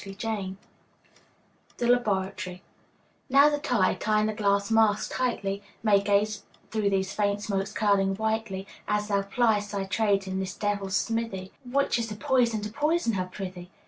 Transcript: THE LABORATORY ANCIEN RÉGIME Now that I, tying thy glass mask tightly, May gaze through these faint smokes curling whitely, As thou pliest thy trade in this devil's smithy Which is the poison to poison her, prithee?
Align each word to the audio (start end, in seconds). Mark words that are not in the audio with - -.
THE 0.01 0.07
LABORATORY 0.07 0.53
ANCIEN 1.77 1.95
RÉGIME 2.55 2.59
Now 3.29 3.49
that 3.49 3.71
I, 3.71 3.93
tying 3.93 4.25
thy 4.25 4.33
glass 4.33 4.71
mask 4.71 5.11
tightly, 5.13 5.61
May 5.83 6.01
gaze 6.01 6.41
through 6.71 6.89
these 6.89 7.13
faint 7.13 7.43
smokes 7.43 7.71
curling 7.71 8.15
whitely, 8.15 8.65
As 8.87 9.09
thou 9.09 9.21
pliest 9.21 9.73
thy 9.73 9.83
trade 9.83 10.25
in 10.27 10.39
this 10.39 10.55
devil's 10.55 10.95
smithy 10.95 11.51
Which 11.71 11.99
is 11.99 12.09
the 12.09 12.15
poison 12.15 12.61
to 12.61 12.71
poison 12.71 13.13
her, 13.13 13.29
prithee? 13.31 13.69